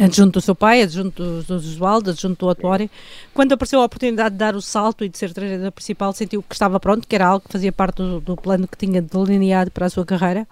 [0.03, 2.89] adjunto do seu pai, adjunto do, do Oswaldo, adjunto do Atuário,
[3.33, 6.53] quando apareceu a oportunidade de dar o salto e de ser treinador principal, sentiu que
[6.53, 9.85] estava pronto, que era algo que fazia parte do, do plano que tinha delineado para
[9.85, 10.47] a sua carreira?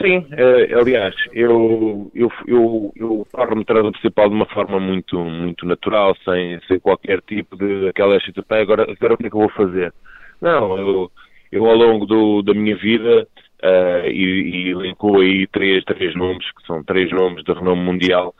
[0.00, 5.66] Sim, uh, aliás, eu, eu, eu, eu torno-me treinador principal de uma forma muito, muito
[5.66, 9.40] natural, sem, sem qualquer tipo de aquela situação, agora, agora o que é que eu
[9.40, 9.92] vou fazer?
[10.40, 11.12] Não, eu,
[11.52, 13.28] eu ao longo do, da minha vida
[13.62, 18.34] uh, e, e elencou aí três, três nomes, que são três nomes de renome mundial,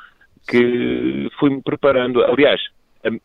[0.49, 2.25] que fui-me preparando.
[2.25, 2.61] Aliás,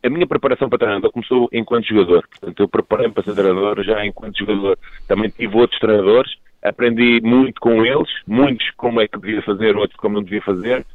[0.04, 2.28] a, minha preparação para treinador começou enquanto jogador.
[2.28, 4.78] Portanto, eu preparei-me para ser treinador já enquanto jogador.
[5.08, 6.32] Também tive outros treinadores,
[6.64, 10.86] aprendi muito com eles, muitos como é que devia fazer, outros como não devia fazer.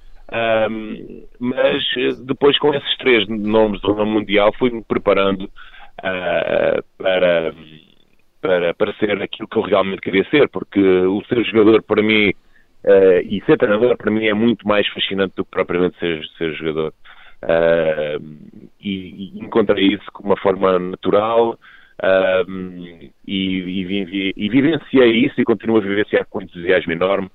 [0.71, 1.85] Um, mas
[2.25, 7.53] depois com esses três nomes do renome mundial fui-me preparando uh, para
[8.43, 12.31] para, para ser aquilo que eu realmente queria ser, porque o ser jogador para mim
[12.85, 16.53] uh, e ser treinador para mim é muito mais fascinante do que propriamente ser, ser
[16.55, 16.93] jogador.
[17.43, 18.23] Uh,
[18.81, 21.59] e, e, encontrei isso com uma forma natural
[22.49, 27.29] um, e, e, e, vivenciei isso e continuo a vivenciar com entusiasmo enorme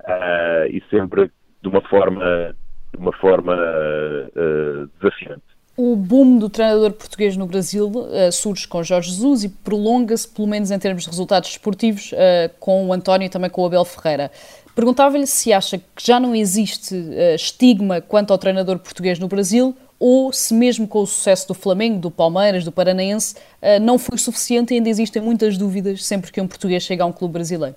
[0.00, 2.54] uh, e sempre de uma forma,
[2.92, 5.51] de uma forma uh, desafiante.
[5.76, 10.46] O boom do treinador português no Brasil uh, surge com Jorge Jesus e prolonga-se, pelo
[10.46, 12.12] menos em termos de resultados esportivos,
[12.60, 14.30] com o António e também com o Abel Ferreira.
[14.74, 16.94] Perguntava-lhe se acha que já não existe
[17.34, 21.98] estigma quanto ao treinador português no Brasil ou se mesmo com o sucesso do Flamengo,
[21.98, 23.36] do Palmeiras, do Paranaense,
[23.80, 27.12] não foi suficiente e ainda existem muitas dúvidas sempre que um português chega a um
[27.12, 27.76] clube brasileiro?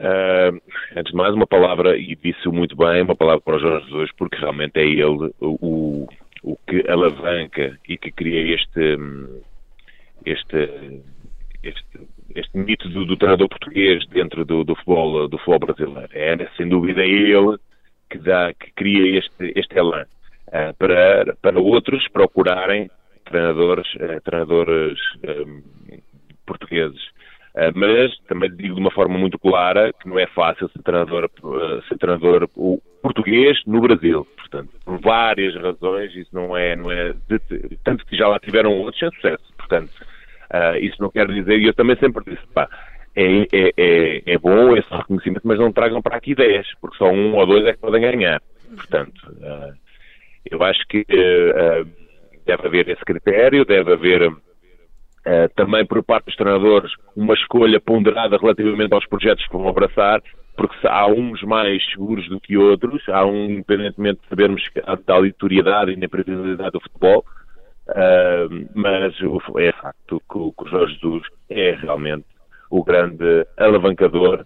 [0.00, 0.60] Uh,
[0.96, 4.10] antes de mais, uma palavra, e disse-o muito bem, uma palavra para o Jorge Jesus,
[4.16, 6.08] porque realmente é ele o,
[6.48, 8.96] o que alavanca e que cria este,
[10.24, 11.02] este,
[11.62, 16.08] este, este mito do, do treinador português dentro do, do, futebol, do futebol brasileiro.
[16.12, 17.58] É, sem dúvida, ele
[18.08, 20.06] que, dá, que cria este, este elan.
[20.50, 22.90] Eh, para, para outros procurarem
[23.26, 25.62] treinadores, uh, treinadores um,
[26.46, 27.02] portugueses.
[27.58, 31.28] Uh, mas também digo de uma forma muito clara que não é fácil ser treinador,
[31.88, 32.48] ser treinador
[33.02, 34.24] português no Brasil.
[34.36, 37.12] Portanto, por várias razões, isso não é, não é
[37.82, 39.52] tanto que já lá tiveram outros sem sucesso.
[39.56, 39.90] Portanto,
[40.80, 42.68] isso não quer dizer, e eu também sempre disse, pá,
[43.16, 47.10] é, é, é, é bom esse reconhecimento, mas não tragam para aqui 10, porque só
[47.10, 48.40] um ou dois é que podem ganhar.
[48.76, 49.20] Portanto,
[50.48, 51.04] eu acho que
[52.46, 54.32] deve haver esse critério, deve haver
[55.28, 60.22] uh, também por parte dos treinadores uma escolha ponderada relativamente aos projetos que vão abraçar,
[60.56, 65.24] porque há uns mais seguros do que outros, há um, independentemente de sabermos a tal
[65.24, 67.24] editoriedade e na previsibilidade do futebol,
[67.88, 69.14] uh, mas
[69.58, 72.26] é facto que o, que o Jorge Jesus é realmente
[72.70, 74.40] o grande alavancador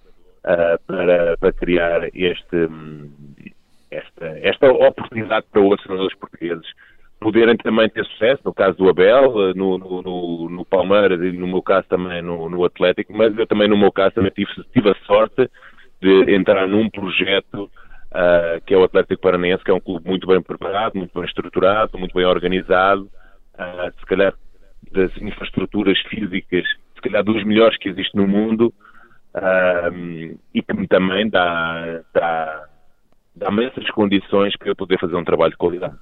[0.44, 2.68] uh, para, para criar este,
[3.90, 6.66] esta, esta oportunidade para outros treinadores portugueses
[7.22, 11.62] poderem também ter sucesso, no caso do Abel, no, no, no, Palmeiras e no meu
[11.62, 14.94] caso também no, no, Atlético, mas eu também no meu caso também tive, tive a
[15.06, 15.48] sorte
[16.00, 17.64] de entrar num projeto
[18.12, 21.24] uh, que é o Atlético Paranaense, que é um clube muito bem preparado, muito bem
[21.24, 23.08] estruturado, muito bem organizado,
[23.54, 24.34] uh, se calhar
[24.90, 28.72] das infraestruturas físicas, se calhar dos melhores que existe no mundo,
[29.36, 32.66] uh, e que também dá, dá
[33.34, 35.96] dá-me essas condições para eu poder fazer um trabalho de qualidade.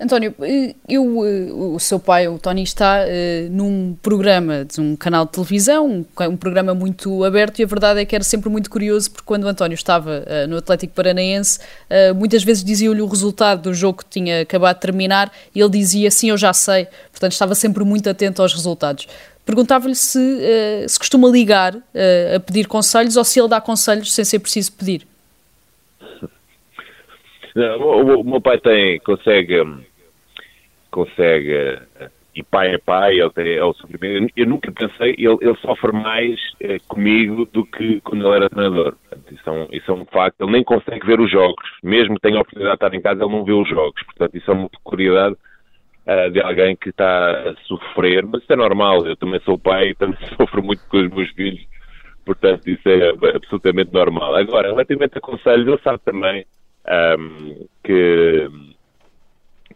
[0.00, 4.94] António, eh, eu, eh, o seu pai, o Tony, está uh, num programa de um
[4.94, 8.70] canal de televisão, um, programa muito aberto, e a verdade é que era sempre muito
[8.70, 11.58] curioso, porque quando o António estava uh, no Atlético Paranaense,
[12.14, 16.12] muitas vezes dizia-lhe o resultado do jogo que tinha acabado de terminar, e ele dizia
[16.12, 19.08] sim, eu já sei, portanto estava sempre muito atento aos resultados.
[19.44, 20.18] Perguntava-lhe se
[20.86, 25.06] se costuma ligar a pedir conselhos ou se ele dá conselhos sem ser preciso pedir.
[27.56, 29.56] O, o, meu pai tem, consegue,
[30.90, 31.78] consegue,
[32.38, 34.32] e pai é pai, ele é o sofrimento.
[34.36, 38.94] Eu nunca pensei, ele, ele sofre mais eh, comigo do que quando ele era treinador.
[38.94, 40.40] Portanto, isso, é um, isso é um facto.
[40.40, 41.68] Ele nem consegue ver os jogos.
[41.82, 44.00] Mesmo que tenha a oportunidade de estar em casa, ele não vê os jogos.
[44.04, 45.34] Portanto, isso é uma peculiaridade
[46.06, 48.24] uh, de alguém que está a sofrer.
[48.24, 49.04] Mas isso é normal.
[49.04, 51.66] Eu também sou pai e também sofro muito com os meus filhos.
[52.24, 54.36] Portanto, isso é absolutamente normal.
[54.36, 56.46] Agora, relativamente a conselhos, ele sabe também
[57.18, 58.48] um, que,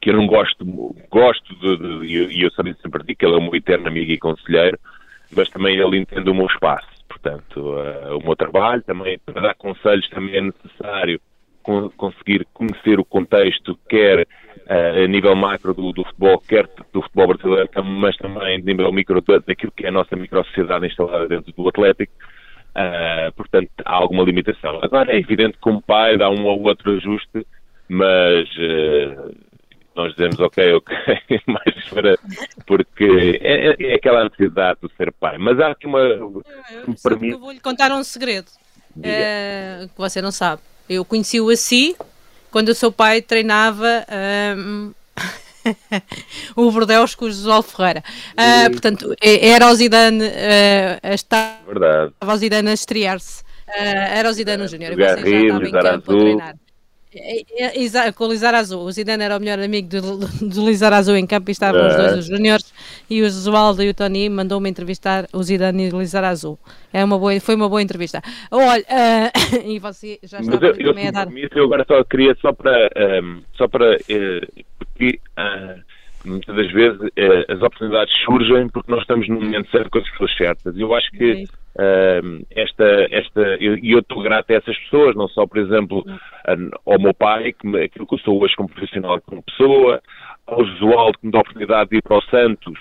[0.02, 0.64] que eu não gosto,
[1.08, 4.18] gosto de, e eu, eu sempre digo que ele é o meu eterno amigo e
[4.18, 4.76] conselheiro,
[5.34, 6.88] mas também ele entende o meu espaço.
[7.08, 11.20] Portanto, uh, o meu trabalho também, para dar conselhos, também é necessário
[11.62, 17.00] con conseguir conhecer o contexto, quer uh, a nível macro do, do, futebol, quer do
[17.02, 21.52] futebol brasileiro, mas também a nível micro daquilo que é a nossa micro-sociedade instalada dentro
[21.52, 22.12] do Atlético.
[22.74, 24.80] Uh, portanto, há alguma limitação.
[24.82, 27.46] Agora, é evidente que como pai dá um ou outro ajuste,
[27.88, 29.51] mas uh,
[29.94, 30.96] nós dizemos ok, ok,
[31.46, 32.18] mais para,
[32.66, 35.38] porque é, é, é, aquela necessidade de ser pai.
[35.38, 36.00] Mas há aqui uma.
[36.00, 36.42] Eu,
[37.04, 37.30] eu, mim...
[37.30, 38.48] eu vou-lhe contar um segredo
[38.96, 40.62] uh, que você não sabe.
[40.88, 41.94] Eu conheci-o assim
[42.50, 44.06] quando o seu pai treinava.
[46.56, 48.02] o Bordeaux com o Josué Ferreira.
[48.32, 51.62] Uh, portanto, era o Zidane uh, a estar.
[51.66, 52.12] Verdade.
[52.12, 53.42] Estava o Zidane a estrear-se.
[53.68, 54.94] Uh, era o Zidane Júnior.
[54.96, 55.52] Você
[57.14, 58.82] É, é, é, com o Lizar Azul.
[58.82, 61.94] O Zidane era o melhor amigo do, do Lizar Azul em campo e estavam os
[61.94, 62.72] dois, os juniores,
[63.08, 66.58] e o Josualdo e o Tony mandou-me entrevistar o Zidane e o Lizar Azul.
[66.92, 68.22] É uma boa, foi uma boa entrevista.
[68.50, 71.28] Olha, uh, e você já estava eu, também eu, a dar.
[71.54, 72.90] Eu agora só queria, só para,
[73.22, 75.80] um, só para uh, porque uh,
[76.24, 80.10] muitas das vezes uh, as oportunidades surgem porque nós estamos no momento certo com as
[80.10, 80.78] pessoas certas.
[80.78, 81.44] Eu acho que
[81.76, 86.04] uh, esta, esta, e eu estou grato a essas pessoas, não só, por exemplo,
[86.86, 90.00] ao meu pai, que me, aquilo que eu sou hoje como profissional, como pessoa,
[90.46, 92.78] ao Josualdo que me dá a oportunidade de ir para o Santos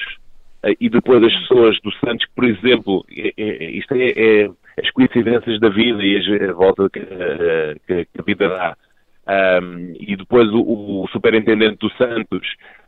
[0.79, 4.49] e depois as pessoas do Santos, que, por exemplo, é, é, isto é, é,
[4.79, 6.99] as coincidências da vida e a volta que,
[7.87, 8.77] que, que a vida dá.
[9.27, 12.47] Um, e depois o, o superintendente do Santos,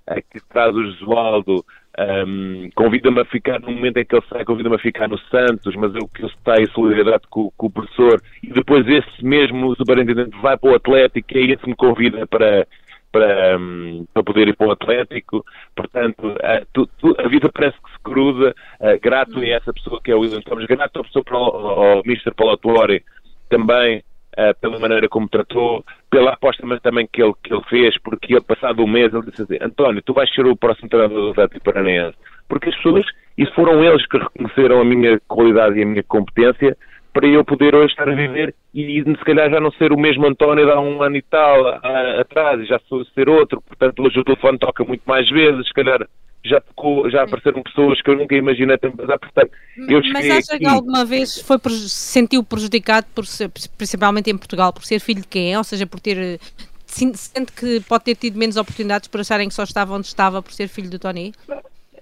[0.09, 1.63] uh, que traz o Josualdo,
[1.99, 5.75] um, convida-me a ficar, no momento em que ele sai, convida-me a ficar no Santos,
[5.75, 9.75] mas eu que eu saio em solidariedade com, com, o professor, e depois esse mesmo
[9.75, 12.67] superintendente vai para o Atlético, e é esse me convida para,
[13.11, 15.45] para, um, para poder ir para o Atlético.
[15.75, 18.55] Portanto, a, tu, tu, a vida parece que se cruza.
[18.79, 21.41] Uh, grato a essa pessoa que é o William Thomas, grato à pessoa para o,
[21.41, 22.33] ao Mr.
[22.35, 23.03] Paulo Tuori,
[23.49, 24.03] também
[24.37, 28.33] uh, pela maneira como tratou, pela aposta mas também que ele, que ele fez, porque
[28.33, 31.31] ele, passado um mês, ele disse assim: António, tu vais ser o próximo treinador do
[31.31, 32.17] Atlético Paranaense.
[32.47, 33.05] Porque as pessoas,
[33.37, 36.77] e foram eles que reconheceram a minha qualidade e a minha competência
[37.13, 40.25] para eu poder hoje estar a viver e se calhar já não ser o mesmo
[40.25, 43.61] António de há um ano e tal a, atrás e já sou ser outro.
[43.61, 46.07] Portanto, hoje o telefone toca muito mais vezes, se calhar
[46.43, 49.17] já, tocou, já apareceram pessoas que eu nunca imaginei ter passar.
[49.17, 54.37] Portanto, eu Mas acha que alguma vez foi, se sentiu prejudicado, por ser, principalmente em
[54.37, 55.57] Portugal, por ser filho de quem é?
[55.57, 56.39] Ou seja, por ter.
[56.85, 60.51] Sente que pode ter tido menos oportunidades por acharem que só estava onde estava por
[60.51, 61.33] ser filho do Tony?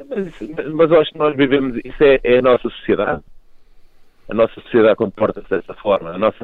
[0.09, 0.33] Mas,
[0.73, 3.21] mas eu acho que nós vivemos, isso é, é a nossa sociedade
[4.31, 6.11] a nossa sociedade comporta-se dessa forma.
[6.11, 6.37] A nossa,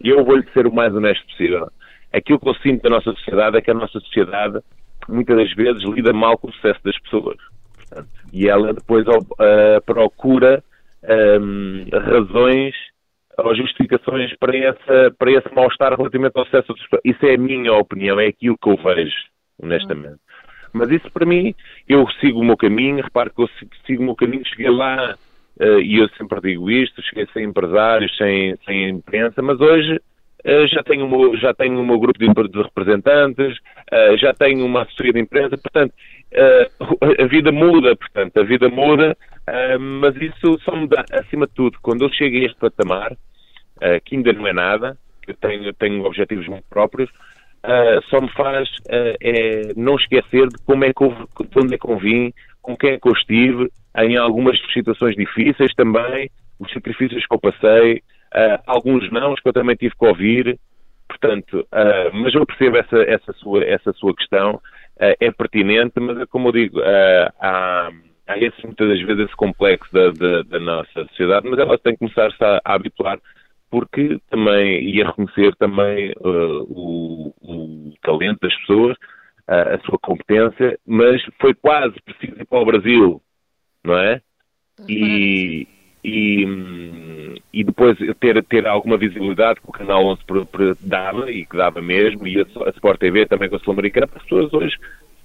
[0.00, 1.70] eu vou-lhe ser o mais honesto possível.
[2.12, 4.58] Aquilo que eu sinto da nossa sociedade é que a nossa sociedade,
[5.08, 7.36] muitas das vezes, lida mal com o sucesso das pessoas.
[7.76, 10.62] Portanto, e ela depois uh, procura
[11.40, 12.74] um, razões
[13.38, 17.02] ou justificações para, essa, para esse mal-estar relativamente ao sucesso das pessoas.
[17.04, 19.16] Isso é a minha opinião, é aquilo que eu vejo,
[19.62, 20.18] honestamente.
[20.72, 21.54] Mas isso para mim,
[21.88, 23.48] eu sigo o meu caminho, repare que eu
[23.86, 25.16] sigo o meu caminho, cheguei lá
[25.60, 30.00] uh, e eu sempre digo isto, cheguei sem empresários, sem, sem imprensa, mas hoje
[30.68, 33.58] já, tenho meu, já tenho o meu grupo de, representantes,
[33.92, 35.94] uh, já tenho uma assessoria de imprensa, portanto,
[37.18, 39.16] a vida muda, portanto, a vida muda,
[39.80, 43.16] mas isso só me dá, acima de tudo, quando eu chego a este patamar,
[44.04, 47.10] que ainda não é nada, eu tenho, tenho objetivos muito próprios,
[48.08, 51.90] só me faz é não esquecer de como é que eu, de onde é que
[51.90, 52.32] eu vim,
[52.62, 56.30] com quem é que eu estive, em algumas situações difíceis também,
[56.60, 58.02] os sacrifícios que eu passei,
[58.34, 60.58] uh, alguns não, que eu também tive que ouvir,
[61.08, 66.28] portanto, uh, mas eu percebo essa, essa, sua, essa sua questão, uh, é pertinente, mas
[66.28, 66.80] como eu digo,
[67.40, 67.90] há,
[68.26, 71.92] há esse, muitas das vezes esse complexo da, da, da nossa sociedade, mas ela tem
[71.92, 73.18] que começar-se a, a habituar
[73.70, 78.96] porque também ia reconhecer também uh, o, o, talento das pessoas,
[79.48, 83.22] uh, a sua competência, mas foi quase preciso ir para o Brasil
[83.84, 84.20] não é?
[84.88, 85.66] E,
[86.02, 90.22] e, e depois ter, ter alguma visibilidade que o Canal 11
[90.80, 94.18] dava, e que dava mesmo, e a, a Sport TV também com a Sul-Americana, para
[94.18, 94.76] as pessoas hoje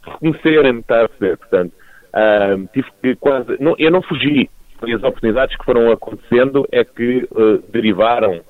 [0.03, 1.37] reconhecerem, está a perceber?
[1.37, 1.73] Portanto,
[2.13, 3.57] uh, tive que quase.
[3.59, 8.41] Não, eu não fugi, foi as oportunidades que foram acontecendo é que uh, derivaram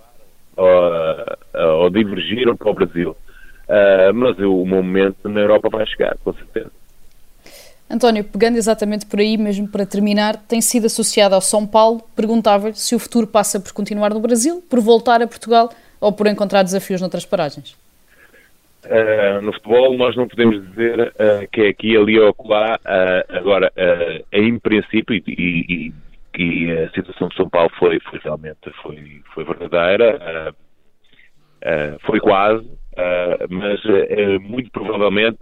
[0.58, 3.16] uh, ou divergiram para o Brasil.
[4.16, 6.72] mas o momento na Europa vai chegar, com certeza.
[7.90, 12.02] António, pegando exatamente por aí, mesmo para terminar, tem sido associado ao São Paulo.
[12.16, 15.70] Perguntava se o futuro passa por continuar no Brasil, por voltar a Portugal
[16.02, 17.78] ou por encontrar desafios noutras paragens.
[18.86, 22.80] Uh, no futebol nós não podemos dizer uh, que é aqui, ali ou acolá.
[22.86, 23.72] Uh, agora,
[24.32, 25.94] em princípio, e, e,
[26.38, 30.54] e, a situação de São Paulo foi, foi realmente foi, foi verdadeira,
[32.02, 32.70] foi quase,
[33.50, 33.82] mas
[34.42, 35.40] muito provavelmente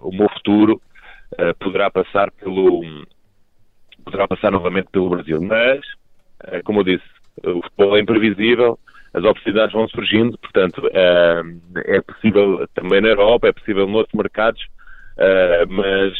[0.00, 0.80] o meu futuro
[1.58, 2.82] poderá passar pelo
[4.04, 5.40] poderá passar novamente pelo Brasil.
[5.40, 5.80] Mas,
[6.44, 7.04] uh, como eu disse,
[7.44, 8.78] o futebol é imprevisível,
[9.12, 14.64] as oportunidades vão surgindo, portanto, uh, é possível também na Europa, é possível noutros mercados,
[15.68, 16.14] mas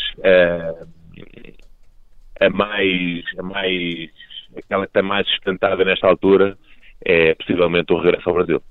[2.38, 4.10] a mais, a mais,
[4.54, 6.58] aquela que está mais sustentada nesta altura
[7.02, 8.62] é possivelmente o regresso ao Brasil.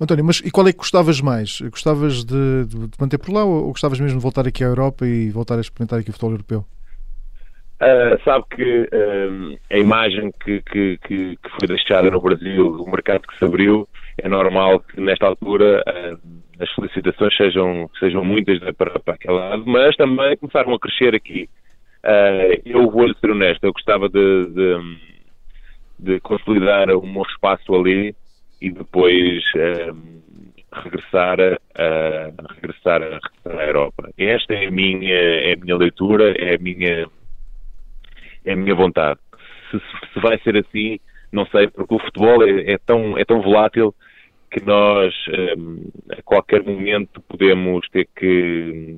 [0.00, 1.60] António, mas e qual é que gostavas mais?
[1.62, 5.30] Gostavas de, de, manter por lá ou, gostavas mesmo de voltar aqui à Europa e
[5.30, 6.64] voltar a experimentar aqui o futebol europeu?
[7.76, 13.26] Uh, sabe que uh, a imagem que, que, que, foi deixada no Brasil, o mercado
[13.26, 13.86] que se abriu,
[14.18, 16.18] é normal que nesta altura uh,
[16.58, 21.48] as solicitações sejam, sejam muitas para, para aquele lado, mas também começaram a crescer aqui.
[22.64, 24.98] eu vou-lhe ser honesto, eu gostava de, de,
[25.98, 28.14] de consolidar o meu espaço ali
[28.60, 30.20] e depois ehm,
[30.72, 34.10] regressar, a, regressar, a, regressar à Europa.
[34.18, 37.06] Esta é a minha, é a minha leitura, é a minha,
[38.44, 39.18] é a minha vontade.
[39.70, 39.78] Se,
[40.12, 40.98] se vai ser assim,
[41.32, 43.94] não sei, porque o futebol é, é tão, é tão volátil
[44.50, 48.96] que nós um, ehm, a qualquer momento podemos ter que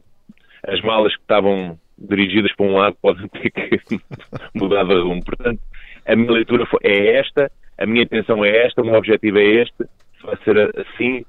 [0.67, 3.81] as malas que estavam dirigidas para um lado podem ter que
[4.55, 5.25] mudar de rumo.
[5.25, 5.61] Portanto,
[6.07, 9.85] a minha leitura é esta, a minha intenção é esta, o meu objetivo é este,
[10.19, 11.21] se vai ser assim,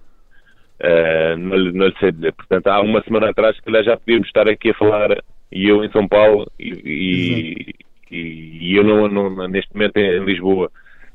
[0.81, 2.33] uh, não, não lhe sei dizer.
[2.33, 5.11] Portanto, há uma semana atrás, se calhar já podíamos estar aqui a falar,
[5.51, 7.73] e eu em São Paulo, e,
[8.11, 10.71] e, e eu não, não, neste momento em Lisboa.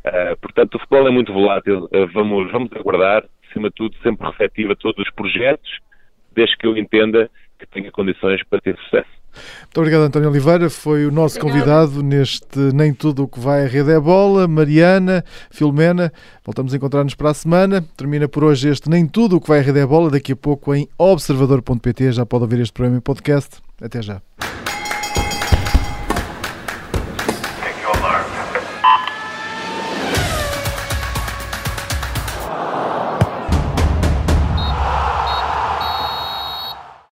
[0.07, 4.27] Uh, portanto, o futebol é muito volátil, uh, vamos, vamos aguardar, acima de tudo, sempre
[4.29, 5.79] receptivo a todos os projetos,
[6.33, 7.29] desde que eu entenda
[7.59, 9.24] que tenha condições para ter sucesso.
[9.63, 10.71] Muito obrigado, António Oliveira.
[10.71, 14.47] Foi o nosso convidado neste Nem Tudo o que vai a rede é bola.
[14.47, 16.13] Mariana, Filomena,
[16.45, 17.85] voltamos a encontrar-nos para a semana.
[17.97, 20.11] Termina por hoje este Nem Tudo o que vai a rede é bola.
[20.11, 23.57] Daqui a pouco em observador.pt já pode ouvir este programa em podcast.
[23.81, 24.21] Até já.